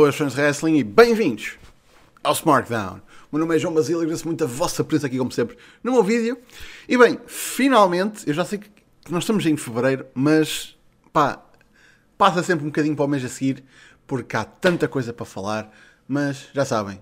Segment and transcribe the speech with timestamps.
[0.00, 1.58] Boas fãs de wrestling e bem-vindos
[2.24, 3.02] ao SmackDown.
[3.30, 5.58] O meu nome é João Basílio e agradeço muito a vossa presença aqui, como sempre,
[5.84, 6.38] no meu vídeo.
[6.88, 8.70] E bem, finalmente, eu já sei que
[9.10, 10.74] nós estamos em fevereiro, mas
[11.12, 11.42] pá,
[12.16, 13.62] passa sempre um bocadinho para o mês a seguir,
[14.06, 15.70] porque há tanta coisa para falar.
[16.08, 16.98] Mas já sabem,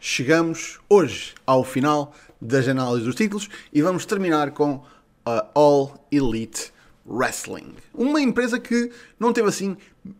[0.00, 4.82] chegamos hoje ao final das análises dos títulos e vamos terminar com
[5.22, 6.72] a All Elite
[7.08, 7.74] Wrestling.
[7.94, 9.76] Uma empresa que não teve assim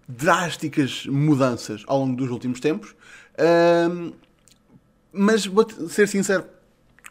[0.09, 2.95] drásticas mudanças ao longo dos últimos tempos,
[3.91, 4.13] um,
[5.13, 6.45] mas vou ser sincero,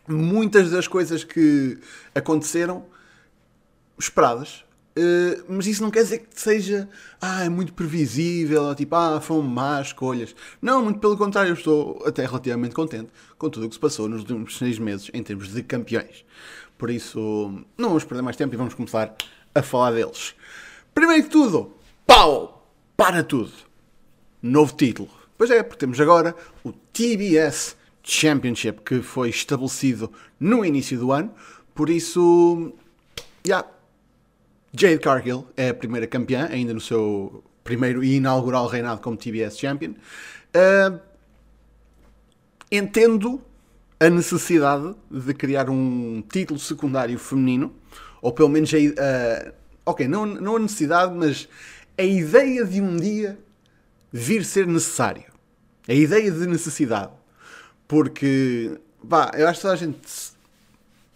[0.07, 1.77] muitas das coisas que
[2.15, 2.85] aconteceram
[3.99, 4.65] esperadas.
[4.97, 6.89] Uh, mas isso não quer dizer que seja
[7.21, 10.35] ah, é muito previsível, tipo, ah, foram más escolhas.
[10.59, 14.09] Não, muito pelo contrário, eu estou até relativamente contente com tudo o que se passou
[14.09, 16.25] nos últimos seis meses em termos de campeões.
[16.79, 19.15] Por isso, não vamos perder mais tempo e vamos começar
[19.57, 20.35] a falar deles.
[20.93, 21.73] Primeiro de tudo,
[22.05, 22.71] pau!
[22.95, 23.51] Para tudo!
[24.41, 25.09] Novo título.
[25.37, 31.31] Pois é, porque temos agora o TBS Championship que foi estabelecido no início do ano.
[31.75, 32.73] Por isso.
[33.45, 33.67] Yeah,
[34.73, 39.59] Jade Cargill é a primeira campeã, ainda no seu primeiro e inaugural reinado como TBS
[39.59, 39.91] Champion.
[40.55, 40.99] Uh,
[42.71, 43.41] entendo
[43.99, 47.73] a necessidade de criar um título secundário feminino
[48.21, 49.53] ou pelo menos a, uh,
[49.85, 51.47] ok, não, não a necessidade, mas
[51.97, 53.37] a ideia de um dia
[54.11, 55.23] vir ser necessário.
[55.87, 57.11] A ideia de necessidade.
[57.87, 60.31] Porque, pá, eu acho que toda a gente se,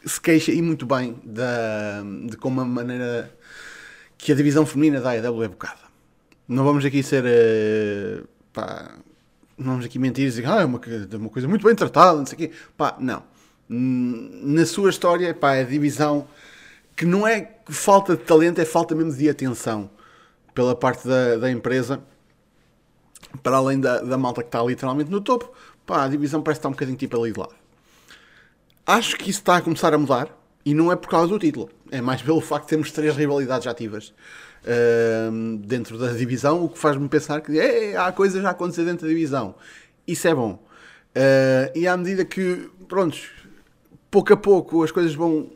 [0.05, 3.31] se queixa e muito bem da, de como a maneira
[4.17, 5.81] que a divisão feminina da AEW é bocada.
[6.47, 8.95] Não vamos aqui ser, uh, pá,
[9.57, 10.79] não vamos aqui mentir e dizer, ah, é uma,
[11.13, 12.51] uma coisa muito bem tratada, não sei o quê.
[12.77, 13.23] Pá, não.
[13.67, 16.27] Na sua história, pá, a divisão
[17.01, 19.89] que não é falta de talento, é falta mesmo de atenção
[20.53, 21.99] pela parte da, da empresa,
[23.41, 25.51] para além da, da malta que está literalmente no topo,
[25.83, 27.55] pá, a divisão parece estar um bocadinho tipo ali de lado.
[28.85, 30.29] Acho que isso está a começar a mudar
[30.63, 33.65] e não é por causa do título, é mais pelo facto de termos três rivalidades
[33.65, 34.13] ativas
[34.63, 39.07] uh, dentro da divisão, o que faz-me pensar que é, há coisas a acontecer dentro
[39.07, 39.55] da divisão.
[40.07, 40.63] Isso é bom.
[41.15, 43.27] Uh, e à medida que, prontos,
[44.11, 45.49] pouco a pouco as coisas vão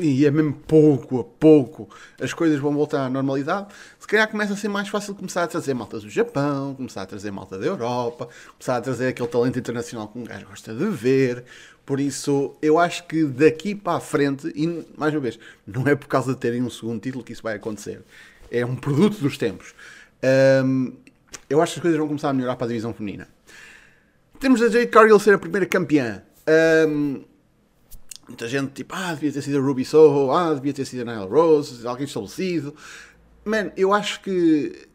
[0.00, 1.88] e é mesmo pouco a pouco
[2.20, 3.68] as coisas vão voltar à normalidade,
[3.98, 7.06] se calhar começa a ser mais fácil começar a trazer malta do Japão, começar a
[7.06, 10.86] trazer malta da Europa, começar a trazer aquele talento internacional que um gajo gosta de
[10.86, 11.44] ver.
[11.84, 15.94] Por isso, eu acho que daqui para a frente, e mais uma vez, não é
[15.94, 18.02] por causa de terem um segundo título que isso vai acontecer,
[18.50, 19.74] é um produto dos tempos.
[20.64, 20.94] Um,
[21.48, 23.28] eu acho que as coisas vão começar a melhorar para a divisão feminina.
[24.40, 26.22] Temos a Jade Cargill ser a primeira campeã.
[26.88, 27.22] Um,
[28.26, 31.14] Muita gente tipo, ah, devia ter sido a Ruby Soho, ah, devia ter sido a
[31.14, 32.74] Nile Rose, alguém estabelecido.
[33.44, 34.88] Man, eu acho que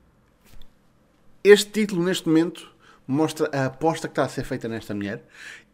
[1.43, 2.71] este título neste momento
[3.07, 5.23] mostra a aposta que está a ser feita nesta mulher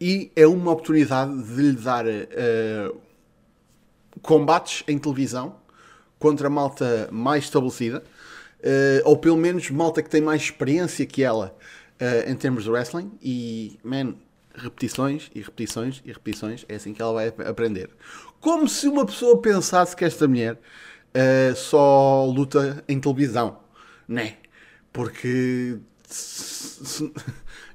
[0.00, 3.00] e é uma oportunidade de lhe dar uh,
[4.22, 5.56] combates em televisão
[6.18, 8.02] contra malta mais estabelecida,
[8.60, 11.56] uh, ou pelo menos malta que tem mais experiência que ela
[12.00, 13.12] uh, em termos de wrestling.
[13.22, 14.14] E, man,
[14.56, 17.90] repetições e repetições e repetições, é assim que ela vai aprender.
[18.40, 23.58] Como se uma pessoa pensasse que esta mulher uh, só luta em televisão,
[24.08, 24.36] né?
[24.92, 25.78] Porque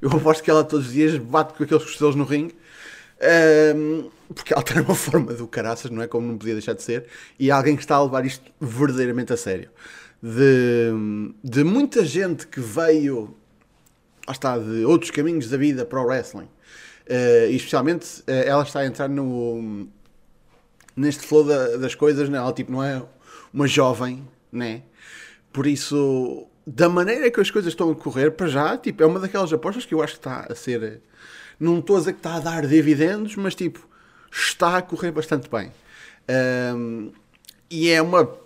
[0.01, 2.55] eu aposto que ela todos os dias bate com aqueles costelos no ringue.
[3.21, 6.07] Um, ehm, porque ela tem uma forma do caraças, não é?
[6.07, 7.05] Como não podia deixar de ser,
[7.37, 9.69] e alguém que está a levar isto verdadeiramente a sério.
[10.23, 10.91] De,
[11.43, 13.35] de muita gente que veio,
[14.31, 16.49] está, de outros caminhos da vida para o wrestling,
[17.11, 19.89] Uh, e especialmente uh, ela está a entrar no
[20.95, 22.37] neste flow da, das coisas, né?
[22.37, 23.01] ela tipo, não é
[23.53, 24.83] uma jovem, né?
[25.51, 29.19] Por isso, da maneira que as coisas estão a correr, para já, tipo, é uma
[29.19, 31.01] daquelas apostas que eu acho que está a ser.
[31.59, 33.85] Não estou a dizer que está a dar dividendos, mas tipo,
[34.31, 35.71] está a correr bastante bem.
[36.75, 37.11] Um,
[37.69, 38.39] e é uma.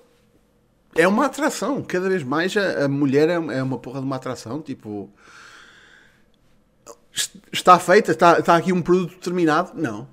[0.98, 4.16] É uma atração, cada vez mais a, a mulher é, é uma porra de uma
[4.16, 5.12] atração, tipo
[7.52, 9.72] está feita, está, está aqui um produto terminado?
[9.74, 10.08] Não.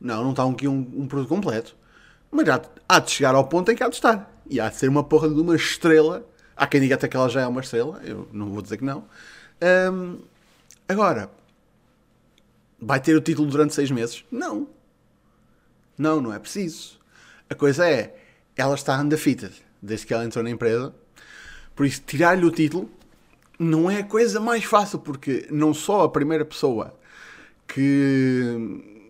[0.00, 1.76] Não, não está aqui um, um produto completo.
[2.30, 4.30] Mas já há de chegar ao ponto em que há de estar.
[4.48, 6.26] E há de ser uma porra de uma estrela.
[6.56, 8.00] Há quem diga até que ela já é uma estrela.
[8.04, 9.04] Eu não vou dizer que não.
[10.88, 11.30] Agora,
[12.80, 14.24] vai ter o título durante seis meses?
[14.30, 14.68] Não.
[15.96, 16.98] Não, não é preciso.
[17.50, 18.16] A coisa é,
[18.56, 20.94] ela está undefeated desde que ela entrou na empresa.
[21.74, 22.90] Por isso, tirar-lhe o título
[23.58, 26.94] não é a coisa mais fácil, porque não só a primeira pessoa
[27.66, 29.04] que,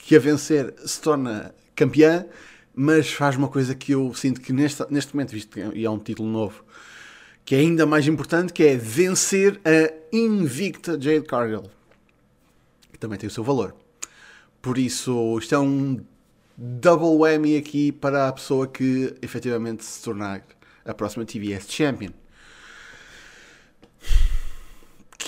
[0.00, 2.26] que a vencer se torna campeã,
[2.74, 5.98] mas faz uma coisa que eu sinto que neste, neste momento, visto que é um
[5.98, 6.64] título novo,
[7.44, 11.64] que é ainda mais importante, que é vencer a invicta Jade Cargill,
[12.92, 13.74] que também tem o seu valor.
[14.60, 16.00] Por isso, isto é um
[16.56, 20.44] double whammy aqui para a pessoa que efetivamente se tornar
[20.84, 22.10] a próxima TBS Champion.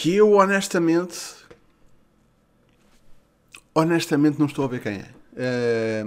[0.00, 1.34] Que eu honestamente
[3.74, 5.04] honestamente não estou a ver quem
[5.36, 6.02] é.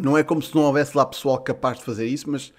[0.00, 2.52] Não é como se não houvesse lá pessoal capaz de fazer isso, mas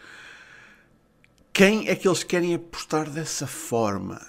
[1.54, 4.20] quem é que eles querem apostar dessa forma?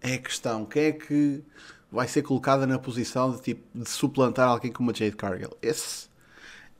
[0.00, 0.64] É a questão.
[0.64, 1.42] Quem é que
[1.90, 5.56] vai ser colocada na posição de, tipo, de suplantar alguém como a Jade Cargill?
[5.60, 6.08] Esse,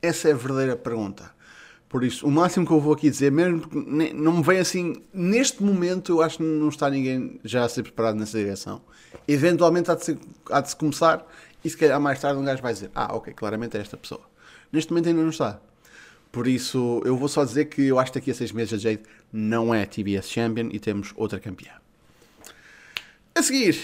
[0.01, 1.35] essa é a verdadeira pergunta.
[1.91, 3.63] Por isso, o máximo que eu vou aqui dizer, mesmo
[4.15, 7.83] não me vem assim, neste momento eu acho que não está ninguém já a ser
[7.83, 8.81] preparado nessa direção.
[9.27, 10.17] Eventualmente há de, ser,
[10.49, 11.27] há de se começar
[11.61, 14.21] e se calhar mais tarde um gajo vai dizer, ah, ok, claramente é esta pessoa.
[14.71, 15.59] Neste momento ainda não está.
[16.31, 18.77] Por isso, eu vou só dizer que eu acho que daqui a seis meses a
[18.77, 21.73] Jade não é TBS Champion e temos outra campeã.
[23.35, 23.77] A seguir,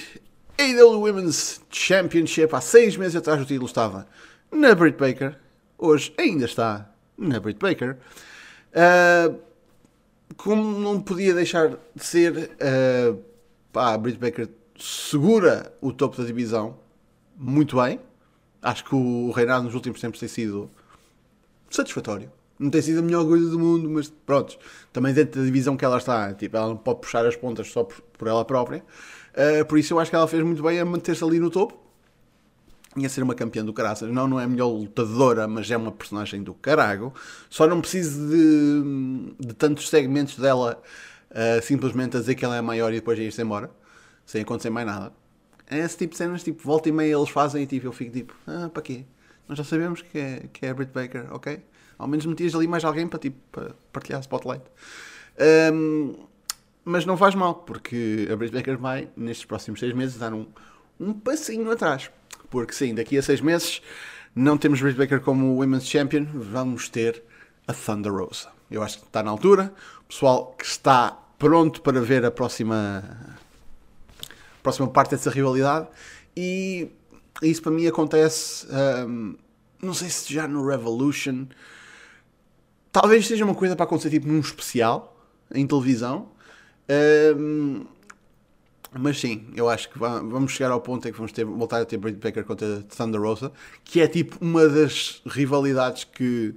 [0.57, 2.55] AEW Women's Championship.
[2.55, 4.07] Há seis meses atrás o título estava
[4.49, 5.37] na Britt Baker.
[5.77, 7.97] Hoje ainda está na Britt Baker.
[8.73, 9.39] Uh,
[10.35, 13.19] como não podia deixar de ser, uh,
[13.71, 16.77] pá, a Britt Baker segura o topo da divisão
[17.35, 17.99] muito bem.
[18.61, 20.69] Acho que o reinado nos últimos tempos tem sido
[21.69, 22.31] satisfatório.
[22.59, 24.57] Não tem sido a melhor coisa do mundo, mas pronto.
[24.91, 27.83] Também dentro da divisão que ela está, tipo, ela não pode puxar as pontas só
[27.83, 28.83] por, por ela própria.
[29.33, 31.86] Uh, por isso eu acho que ela fez muito bem a manter-se ali no topo
[32.97, 34.11] e a ser uma campeã do caraças.
[34.11, 37.13] Não, não é a melhor lutadora, mas é uma personagem do carago.
[37.49, 40.81] Só não preciso de, de tantos segmentos dela
[41.31, 43.69] uh, simplesmente a dizer que ela é maior e depois ir-se embora,
[44.25, 45.13] sem acontecer mais nada.
[45.69, 48.11] É esse tipo de cenas, tipo, volta e meia eles fazem e tipo, eu fico
[48.11, 49.05] tipo, ah, para quê?
[49.47, 51.61] Nós já sabemos que é, que é a Britt Baker, ok?
[51.97, 54.63] Ao menos metias ali mais alguém para, tipo, para partilhar spotlight.
[55.73, 56.15] Um,
[56.83, 60.47] mas não faz mal, porque a Britt Baker vai, nestes próximos seis meses, dar um,
[60.99, 62.09] um passinho atrás.
[62.49, 63.81] Porque sim, daqui a seis meses
[64.35, 67.23] não temos Britt Baker como Women's Champion, vamos ter
[67.67, 68.49] a Thunder Rosa.
[68.69, 69.73] Eu acho que está na altura.
[70.01, 73.03] O pessoal que está pronto para ver a próxima,
[74.21, 75.87] a próxima parte dessa rivalidade.
[76.35, 76.89] E
[77.41, 78.67] isso para mim acontece,
[79.07, 79.35] um,
[79.81, 81.47] não sei se já no Revolution.
[82.91, 85.17] Talvez seja uma coisa para acontecer tipo num especial
[85.53, 86.29] em televisão.
[87.37, 87.85] Um,
[88.99, 91.85] mas sim, eu acho que vamos chegar ao ponto em que vamos ter, voltar a
[91.85, 93.51] ter Britt Baker contra Thunder Rosa,
[93.83, 96.55] que é tipo uma das rivalidades que.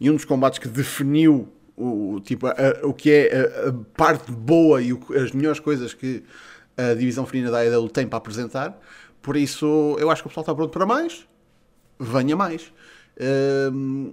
[0.00, 3.72] e um dos combates que definiu o, tipo, a, a, o que é a, a
[3.96, 6.24] parte boa e o, as melhores coisas que
[6.76, 8.80] a divisão feminina da AEW tem para apresentar.
[9.22, 11.26] Por isso, eu acho que o pessoal está pronto para mais.
[11.98, 12.72] Venha mais.
[13.72, 14.12] Um,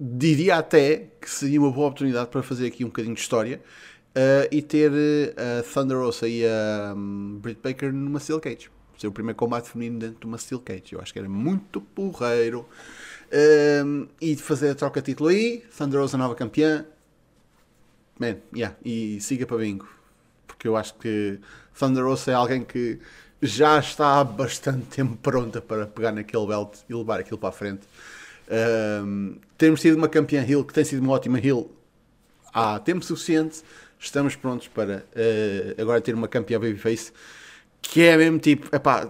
[0.00, 3.60] diria até que seria uma boa oportunidade para fazer aqui um bocadinho de história
[4.16, 4.92] uh, e ter
[5.36, 8.70] a Thunder Rosa e a um, Britt Baker numa Steel Cage.
[8.96, 10.92] Ser o primeiro combate feminino dentro de uma Steel Cage.
[10.92, 12.66] Eu acho que era muito porreiro.
[13.84, 15.62] Um, e fazer a troca de título aí.
[15.76, 16.84] Thunder Rosa nova campeã.
[18.18, 18.76] Man, yeah.
[18.84, 19.88] E siga para bingo.
[20.46, 21.38] Porque eu acho que
[21.78, 22.98] Thunder Rosa é alguém que
[23.40, 27.52] já está há bastante tempo pronta para pegar naquele belt e levar aquilo para a
[27.52, 27.86] frente.
[28.50, 31.70] Um, temos tido uma campeã Hill que tem sido uma ótima Hill
[32.52, 33.62] há tempo suficiente.
[33.98, 37.12] Estamos prontos para uh, agora ter uma campeã Babyface
[37.80, 39.08] que é mesmo tipo, epá,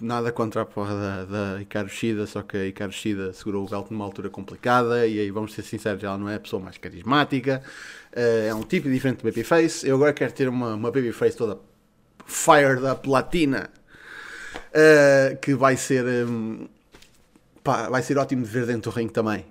[0.00, 3.90] nada contra a porra da, da Shida, só que a Hikaru Shida segurou o belt
[3.90, 7.62] numa altura complicada e aí vamos ser sinceros, ela não é a pessoa mais carismática,
[8.12, 9.86] uh, é um tipo diferente de Babyface.
[9.86, 11.58] Eu agora quero ter uma, uma Babyface toda
[12.26, 13.70] fired up latina
[14.54, 16.68] uh, que vai ser um,
[17.62, 19.44] pá, vai ser ótimo de ver dentro do ringue também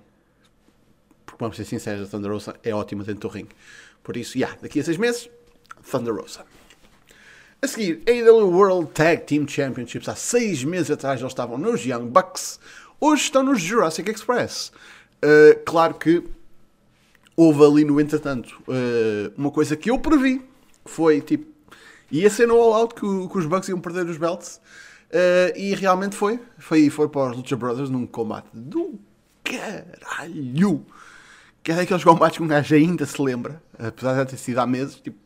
[1.24, 3.54] porque vamos ser sinceros a Thunder Rosa é ótima dentro do ringue
[4.02, 5.28] por isso, yeah, daqui a seis meses
[5.90, 6.44] Thunder Rosa
[7.60, 12.06] a seguir, AEW World Tag Team Championships há seis meses atrás eles estavam nos Young
[12.06, 12.58] Bucks
[13.00, 14.72] hoje estão nos Jurassic Express
[15.24, 16.22] uh, claro que
[17.36, 20.38] houve ali no entretanto uh, uma coisa que eu previ
[20.84, 21.52] que foi tipo
[22.12, 24.60] Ia ser no All Out que, que os Bucks iam perder os belts.
[25.08, 26.38] Uh, e realmente foi.
[26.58, 29.00] Foi, foi para os Lucha Brothers num combate do
[29.42, 30.84] caralho.
[31.62, 33.62] Que é daqueles combates que um gajo ainda se lembra.
[33.78, 34.96] Apesar de já ter sido há meses.
[34.96, 35.18] Tipo,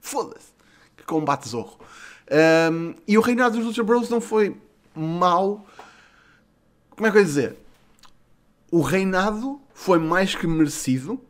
[0.00, 0.52] foda-se.
[0.96, 1.78] Que combate zorro.
[2.72, 4.56] Um, e o reinado dos Lucha Brothers não foi
[4.94, 5.66] mau.
[6.90, 7.56] Como é que eu ia dizer?
[8.70, 11.20] O reinado foi mais que merecido.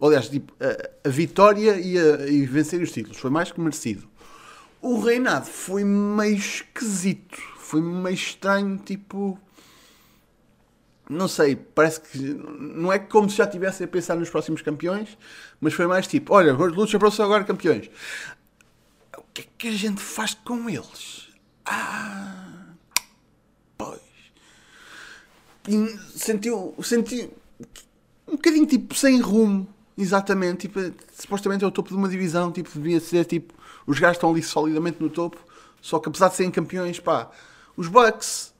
[0.00, 4.08] Aliás, tipo, a, a vitória e, a, e vencer os títulos foi mais que merecido.
[4.80, 7.38] O reinado foi meio esquisito.
[7.58, 9.38] Foi meio estranho, tipo.
[11.10, 15.18] Não sei, parece que não é como se já estivessem a pensar nos próximos campeões,
[15.60, 17.90] mas foi mais tipo: olha, Lucha Bros agora campeões.
[19.18, 21.28] O que é que a gente faz com eles?
[21.66, 22.74] Ah,
[23.76, 24.00] pois.
[26.14, 27.28] Sentiu, senti
[28.28, 30.68] um bocadinho tipo sem rumo, exatamente.
[30.68, 33.52] Tipo, supostamente é o topo de uma divisão, tipo, devia ser tipo,
[33.84, 35.38] os gajos estão ali solidamente no topo,
[35.80, 37.28] só que apesar de serem campeões, pá,
[37.76, 38.54] os Bucks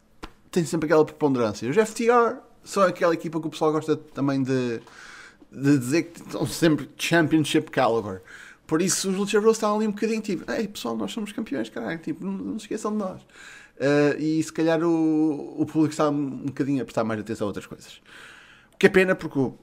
[0.50, 1.68] têm sempre aquela preponderância.
[1.68, 4.80] Os FTR são aquela equipa que o pessoal gosta também de,
[5.50, 8.22] de dizer que estão sempre championship caliber.
[8.66, 11.98] Por isso os Bros estão ali um bocadinho tipo, ei pessoal, nós somos campeões, caralho,
[11.98, 13.20] tipo, não, não se esqueçam de nós.
[13.22, 17.48] Uh, e se calhar o, o público está um bocadinho a prestar mais atenção a
[17.48, 18.00] outras coisas.
[18.72, 19.58] O que é pena porque o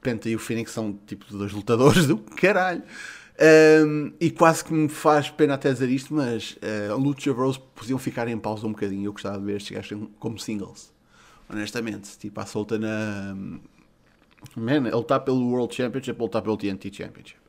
[0.00, 2.82] Penta e o Phoenix são tipo dois lutadores do caralho.
[3.36, 6.56] Um, e quase que me faz pena até dizer isto, mas
[6.90, 9.06] uh, Lucha Bros podiam ficar em pausa um bocadinho.
[9.06, 10.92] Eu gostava de ver estes gajos como singles,
[11.48, 12.16] honestamente.
[12.18, 13.36] Tipo, à solta na.
[14.56, 17.40] Man, ele está pelo World Championship, ele está pelo TNT Championship.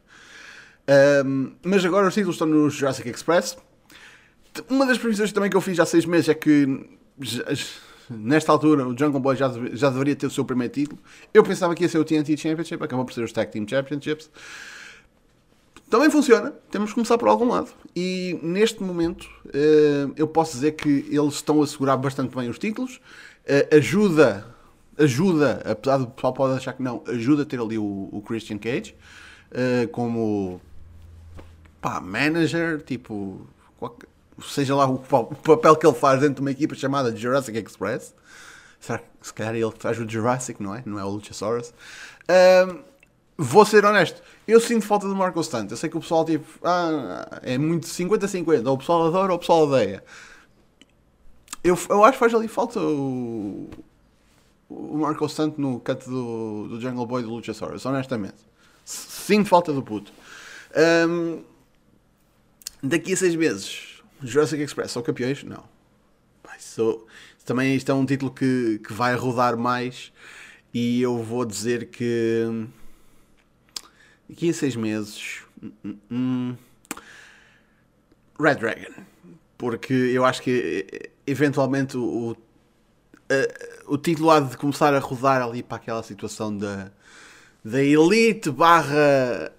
[1.26, 3.58] Um, mas agora os títulos estão no Jurassic Express.
[4.70, 6.88] Uma das previsões também que eu fiz há seis meses é que
[8.10, 11.00] nesta altura o Jungle Boy já, já deveria ter o seu primeiro título.
[11.34, 14.30] Eu pensava que ia ser o TNT Championship, acabou por ser os Tag Team Championships.
[15.90, 17.70] Também funciona, temos que começar por algum lado.
[17.96, 22.58] E neste momento uh, eu posso dizer que eles estão a segurar bastante bem os
[22.58, 23.00] títulos.
[23.46, 24.46] Uh, ajuda,
[24.98, 28.96] ajuda, apesar do pessoal pode achar que não, ajuda a ter ali o, Christian Cage
[29.52, 30.60] uh, como
[31.80, 33.48] pá, manager, tipo,
[34.44, 38.16] seja lá o, papel que ele faz dentro de uma equipa chamada Jurassic Express.
[38.80, 40.82] Será que se calhar ele faz o Jurassic, não é?
[40.86, 41.74] Não é o Luchasaurus.
[43.38, 45.72] Vou ser honesto eu sinto falta do Marco Stunt.
[45.72, 48.66] Eu sei que o pessoal tipo, ah, é muito 50-50.
[48.68, 50.04] Ou o pessoal adora ou o pessoal odeia.
[51.64, 53.68] Eu, eu acho que faz ali falta o,
[54.70, 58.38] o Marco Stunt no canto do, do Jungle Boy do Luchasaurus, honestamente.
[58.84, 60.14] Sinto falta do puto.
[61.10, 61.44] Um,
[62.84, 65.44] daqui a seis meses, Jurassic Express são campeões?
[65.44, 65.64] Não.
[66.58, 67.06] Isso,
[67.44, 70.14] também isto é um título que, que vai rodar mais
[70.74, 72.68] e eu vou dizer que
[74.30, 75.42] Daqui a seis meses.
[75.62, 76.56] Hum, hum,
[78.40, 79.04] Red Dragon.
[79.58, 85.64] Porque eu acho que eventualmente o, o, o título há de começar a rodar ali
[85.64, 86.92] para aquela situação da,
[87.64, 89.52] da Elite barra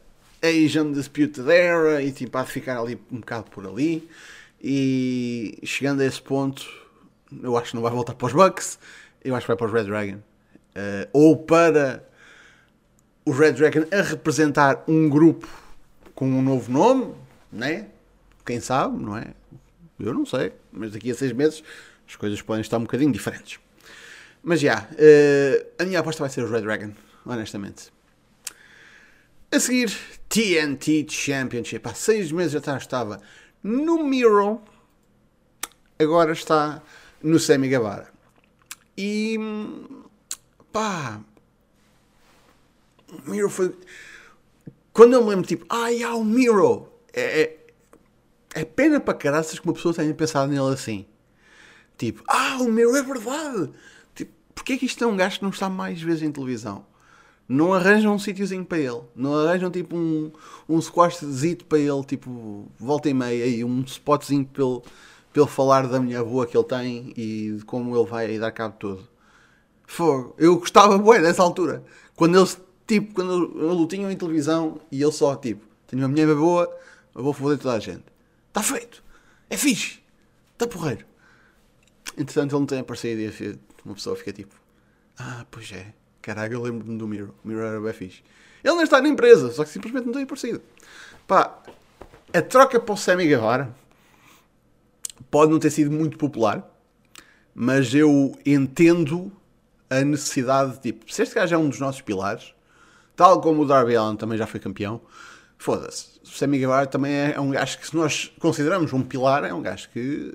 [0.42, 4.08] Asian Disputed Era e tipo há de ficar ali um bocado por ali.
[4.62, 6.66] E chegando a esse ponto,
[7.42, 8.78] eu acho que não vai voltar para os Bucks,
[9.24, 10.18] eu acho que vai para os Red Dragon.
[10.76, 12.06] Uh, ou para
[13.26, 15.48] o Red Dragon a representar um grupo
[16.14, 17.12] com um novo nome,
[17.52, 17.88] né?
[18.46, 19.34] Quem sabe, não é?
[19.98, 21.62] Eu não sei, mas daqui a seis meses
[22.08, 23.58] as coisas podem estar um bocadinho diferentes.
[24.42, 26.92] Mas já, uh, a minha aposta vai ser o Red Dragon,
[27.24, 27.92] honestamente.
[29.50, 29.92] A seguir,
[30.28, 31.88] TNT Championship.
[31.88, 33.20] Há seis meses atrás estava
[33.60, 34.60] no Miro,
[35.98, 36.80] agora está
[37.20, 38.08] no Semi Gavara.
[38.96, 39.36] E
[40.72, 41.20] pá,
[43.26, 43.74] Miro foi.
[44.92, 46.88] Quando eu me lembro, tipo, ai, há o Miro.
[47.12, 47.56] É, é,
[48.54, 51.06] é pena para caraças que uma pessoa tenha pensado nele assim.
[51.96, 53.70] Tipo, ah, o Miro é verdade.
[54.14, 56.84] Tipo, porquê é que isto é um gajo que não está mais vezes em televisão?
[57.48, 59.02] Não arranjam um sítiozinho para ele.
[59.14, 60.32] Não arranjam tipo um,
[60.68, 64.80] um squashzito para ele, tipo, volta e meia e um spotzinho ele,
[65.32, 68.50] para ele falar da mulher boa que ele tem e de como ele vai dar
[68.50, 69.02] cabo de.
[69.86, 70.34] Fogo.
[70.36, 71.84] Eu gostava, bué, nessa altura.
[72.16, 76.08] Quando eles tipo, quando ele o tinham em televisão e ele só, tipo, tenho uma
[76.08, 76.74] mulher boa,
[77.14, 78.04] eu vou foder toda a gente.
[78.48, 79.02] Está feito.
[79.48, 80.00] É fixe.
[80.52, 81.04] Está porreiro.
[82.16, 84.54] Entretanto, ele não tem aparecido e uma pessoa fica tipo,
[85.18, 85.92] ah, pois é.
[86.22, 87.34] Caralho, eu lembro-me do Miro.
[87.44, 88.22] O Miro era bem fixe.
[88.64, 90.60] Ele não está na empresa, só que simplesmente não tem aparecido.
[91.26, 91.62] Pá,
[92.32, 93.74] a troca para o Sammy Guevara
[95.30, 96.68] pode não ter sido muito popular,
[97.54, 99.30] mas eu entendo
[99.88, 102.55] a necessidade, tipo, se este gajo é um dos nossos pilares,
[103.16, 105.00] Tal como o Darby Allen também já foi campeão.
[105.58, 106.20] Foda-se.
[106.22, 109.88] Sammy Guevara também é um gajo que, se nós consideramos um pilar, é um gajo
[109.88, 110.32] que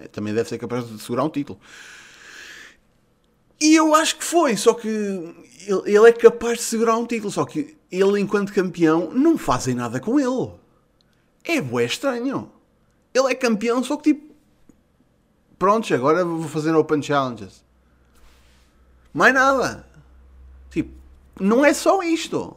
[0.00, 1.60] é, também deve ser capaz de segurar um título.
[3.60, 7.30] E eu acho que foi, só que ele, ele é capaz de segurar um título,
[7.30, 10.50] só que ele, enquanto campeão, não fazem nada com ele.
[11.44, 12.50] É bué estranho.
[13.14, 14.32] Ele é campeão, só que tipo.
[15.58, 17.64] Prontos, agora vou fazer Open Challenges.
[19.12, 19.86] Mais nada.
[20.70, 21.01] Tipo,
[21.40, 22.56] não é só isto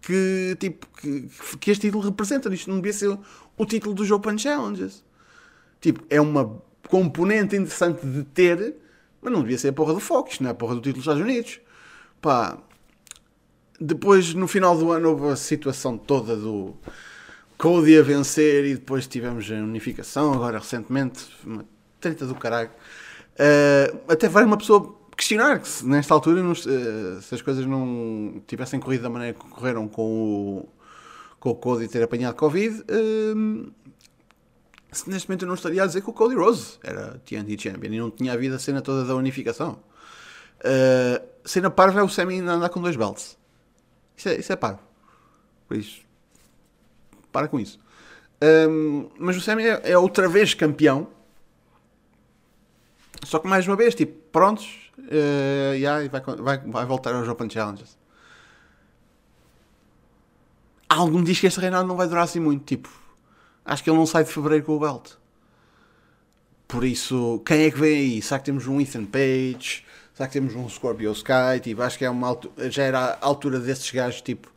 [0.00, 1.28] que, tipo, que,
[1.60, 2.52] que este título representa.
[2.52, 3.18] Isto não devia ser
[3.56, 5.04] o título dos Open Challenges.
[5.80, 8.76] Tipo, é uma componente interessante de ter,
[9.20, 11.02] Mas não devia ser a porra do isto não é a porra do título dos
[11.02, 11.60] Estados Unidos.
[12.20, 12.58] Pá,
[13.80, 16.74] depois no final do ano houve a situação toda do
[17.56, 21.64] Cody a vencer e depois tivemos a unificação, agora recentemente, uma
[22.00, 22.70] treta do caralho.
[23.34, 28.40] Uh, até vai uma pessoa questionar que se, nesta altura uh, se as coisas não
[28.46, 30.68] tivessem corrido da maneira que correram com o,
[31.40, 33.72] com o Cody ter apanhado Covid, uh,
[34.92, 37.92] se neste momento eu não estaria a dizer que o Cody Rose era TNT Champion
[37.92, 39.80] e não tinha havido a cena toda da unificação.
[40.60, 43.36] Uh, cena parva é o Sammy andar com dois belts.
[44.16, 44.80] Isso é, isso é parvo.
[45.66, 46.00] Por isso,
[47.30, 47.78] para com isso.
[48.42, 51.08] Um, mas o Sammy é, é, outra vez campeão.
[53.24, 54.90] Só que mais uma vez, tipo, prontos.
[54.98, 57.96] Uh, yeah, vai, vai, vai voltar aos Open Challenges.
[60.88, 62.64] Algum diz que este reinado não vai durar assim muito.
[62.64, 62.88] Tipo,
[63.64, 65.12] acho que ele não sai de fevereiro com o belt.
[66.66, 68.22] Por isso, quem é que vem aí?
[68.22, 69.84] Será que temos um Ethan Page?
[70.12, 71.60] Será que temos um Scorpio Sky?
[71.62, 72.38] Tipo, acho que é uma
[72.70, 74.52] já era a altura desses gajos, tipo,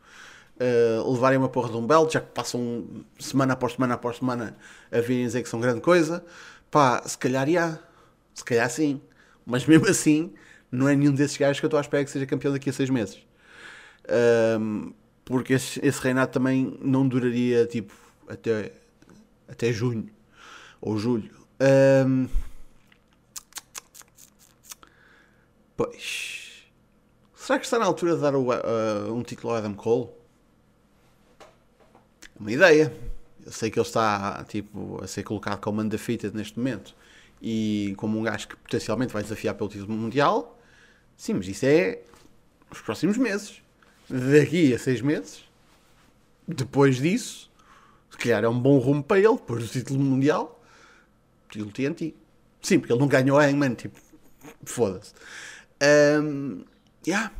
[0.59, 2.85] uh, levarem uma porra de um belt, já que passam
[3.19, 4.57] semana após semana após semana
[4.91, 6.23] a virem dizer que são grande coisa.
[6.69, 7.79] Pá, se calhar ia.
[8.33, 9.01] Se calhar sim.
[9.45, 10.33] Mas mesmo assim,
[10.71, 12.73] não é nenhum desses gajos que eu estou à espera que seja campeão daqui a
[12.73, 13.19] seis meses.
[14.59, 14.93] Um,
[15.25, 17.93] porque esse, esse, reinado também não duraria tipo
[18.27, 18.71] até,
[19.47, 20.09] até junho
[20.79, 21.31] ou julho.
[22.07, 22.27] Um,
[25.75, 26.63] pois.
[27.35, 30.09] Será que está na altura de dar o, uh, um título ao Adam Cole?
[32.41, 32.91] uma ideia.
[33.45, 36.95] Eu sei que ele está tipo, a ser colocado como undefeated neste momento
[37.41, 40.59] e como um gajo que potencialmente vai desafiar pelo título mundial.
[41.17, 42.01] Sim, mas isso é
[42.69, 43.61] nos próximos meses.
[44.09, 45.43] Daqui a seis meses,
[46.47, 47.49] depois disso,
[48.09, 50.61] se calhar é um bom rumo para ele, depois do título mundial,
[51.49, 52.13] título TNT.
[52.61, 53.99] Sim, porque ele não ganhou a Hangman, tipo,
[54.63, 55.13] foda-se.
[55.81, 56.63] Um,
[57.07, 57.31] yeah.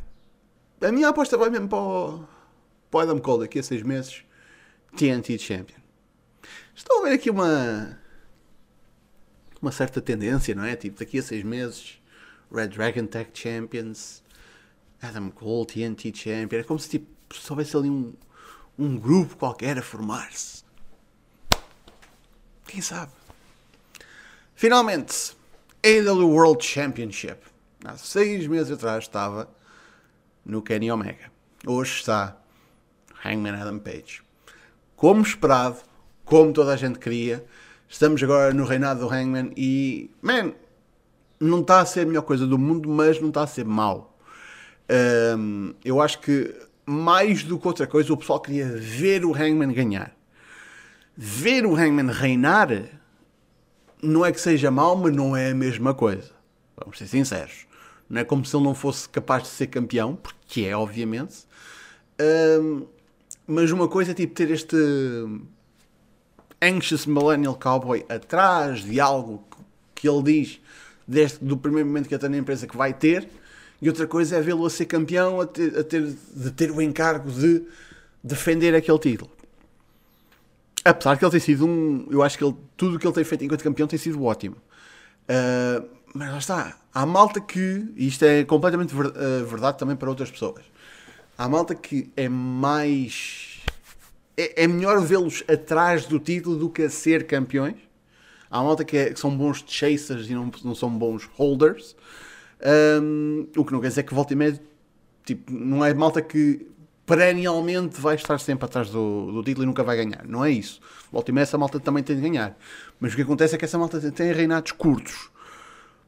[0.80, 2.24] A minha aposta vai mesmo para o,
[2.90, 4.24] para o Adam Cole daqui a seis meses
[4.96, 5.78] TNT Champion.
[6.74, 8.01] Estou a ver aqui uma
[9.62, 10.76] uma certa tendência, não é?
[10.76, 12.02] Tipo, daqui a seis meses,
[12.52, 14.22] Red Dragon Tech Champions,
[15.00, 16.58] Adam Cole TNT Champion.
[16.58, 18.12] É como se tipo, se houvesse ali um,
[18.78, 20.64] um grupo qualquer a formar-se.
[22.66, 23.12] Quem sabe?
[24.54, 25.36] Finalmente,
[25.84, 27.38] AW World Championship.
[27.84, 29.48] Há seis meses atrás estava
[30.44, 31.30] no Kenny Omega.
[31.66, 32.36] Hoje está
[33.24, 34.22] Hangman Adam Page
[35.02, 35.78] como esperado,
[36.24, 37.44] como toda a gente queria.
[37.92, 40.54] Estamos agora no reinado do Hangman e, man,
[41.38, 44.16] não está a ser a melhor coisa do mundo, mas não está a ser mau.
[45.38, 46.54] Um, eu acho que
[46.86, 50.16] mais do que outra coisa, o pessoal queria ver o Hangman ganhar.
[51.14, 52.70] Ver o Hangman reinar
[54.02, 56.30] não é que seja mau, mas não é a mesma coisa.
[56.74, 57.66] Vamos ser sinceros.
[58.08, 61.44] Não é como se ele não fosse capaz de ser campeão, porque é, obviamente.
[62.18, 62.86] Um,
[63.46, 64.76] mas uma coisa é tipo ter este
[66.62, 69.44] anxious millennial cowboy atrás de algo
[69.94, 70.60] que ele diz
[71.06, 73.28] desde do primeiro momento que está na empresa que vai ter,
[73.80, 76.80] e outra coisa é vê-lo a ser campeão, a ter, a ter, de ter o
[76.80, 77.64] encargo de
[78.22, 79.30] defender aquele título.
[80.84, 82.06] Apesar que ele tem sido um.
[82.10, 84.56] Eu acho que ele, tudo o que ele tem feito enquanto campeão tem sido ótimo.
[85.24, 86.76] Uh, mas lá está.
[86.94, 87.92] Há malta que.
[87.96, 90.64] E isto é completamente ver, uh, verdade também para outras pessoas.
[91.36, 93.51] Há malta que é mais.
[94.36, 97.76] É, é melhor vê-los atrás do título do que a ser campeões.
[98.50, 101.96] Há malta que, é, que são bons chasers e não, não são bons holders.
[103.02, 104.60] Um, o que não quer dizer que volta e meia.
[105.24, 106.66] Tipo, não é malta que
[107.06, 110.26] perennialmente vai estar sempre atrás do, do, título e nunca vai ganhar.
[110.26, 110.80] Não é isso.
[111.10, 112.56] Volta e meia essa malta também tem de ganhar.
[113.00, 115.30] Mas o que acontece é que essa malta tem reinados curtos.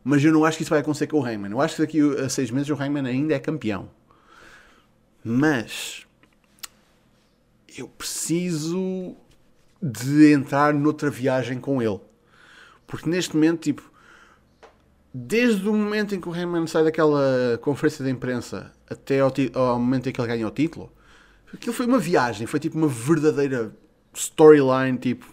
[0.02, 1.50] Mas eu não acho que isso vai acontecer com o Hangman.
[1.50, 3.88] Eu acho que daqui a seis meses o Hangman ainda é campeão.
[5.24, 6.03] Mas
[7.76, 9.16] eu preciso
[9.82, 12.00] de entrar noutra viagem com ele.
[12.86, 13.82] Porque neste momento, tipo,
[15.12, 19.78] desde o momento em que o Heyman sai daquela conferência de imprensa até ao, ao,
[19.78, 20.92] momento em que ele ganha o título,
[21.52, 23.74] aquilo foi uma viagem, foi tipo uma verdadeira
[24.14, 25.26] storyline, tipo,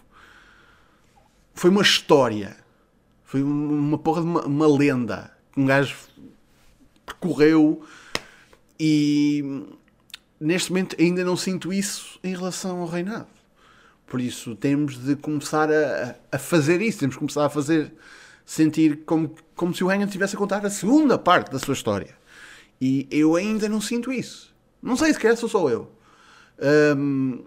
[1.54, 2.58] foi uma história,
[3.24, 5.96] foi uma porra de uma, uma lenda que um gajo
[7.06, 7.84] percorreu
[8.80, 9.66] e
[10.42, 13.28] neste momento ainda não sinto isso em relação ao reinado.
[14.08, 17.94] Por isso temos de começar a, a fazer isso, temos de começar a fazer
[18.44, 22.18] sentir como, como se o Hangman estivesse a contar a segunda parte da sua história.
[22.82, 24.54] E eu ainda não sinto isso.
[24.82, 25.90] Não sei se quer, sou só eu.
[26.98, 27.44] Um,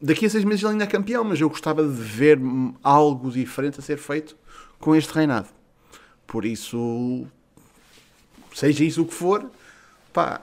[0.00, 2.38] daqui a seis meses ele ainda é campeão, mas eu gostava de ver
[2.82, 4.36] algo diferente a ser feito
[4.78, 5.48] com este reinado.
[6.26, 7.26] Por isso,
[8.54, 9.50] seja isso o que for,
[10.12, 10.42] pá,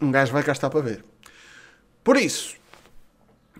[0.00, 1.04] um gajo vai cá estar para ver.
[2.02, 2.56] Por isso,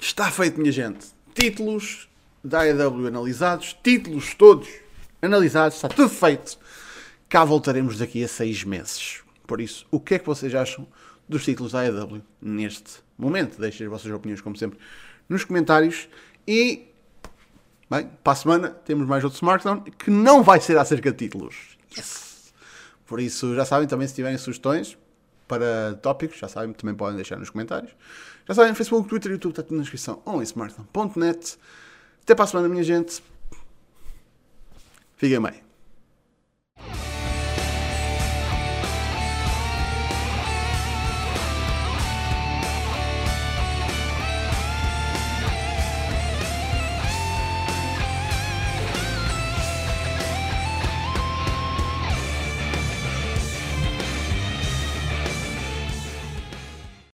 [0.00, 1.06] está feito, minha gente.
[1.34, 2.08] Títulos
[2.42, 4.68] da AEW analisados, títulos todos
[5.20, 6.58] analisados, está tudo feito.
[7.28, 9.22] Cá voltaremos daqui a seis meses.
[9.46, 10.86] Por isso, o que é que vocês acham
[11.28, 13.60] dos títulos da AEW neste momento?
[13.60, 14.78] Deixem as vossas opiniões, como sempre,
[15.28, 16.08] nos comentários.
[16.46, 16.86] E,
[17.90, 21.76] bem, para a semana temos mais outro SmackDown que não vai ser acerca de títulos.
[21.96, 22.52] Yes!
[23.06, 24.96] Por isso, já sabem também, se tiverem sugestões
[25.46, 27.92] para tópicos, já sabem, também podem deixar nos comentários.
[28.48, 31.58] Já sabem, Facebook, Twitter, YouTube, está tudo na descrição, onsmartphone.net.
[32.22, 33.22] Até para a semana, minha gente.
[35.16, 37.05] Fiquem bem.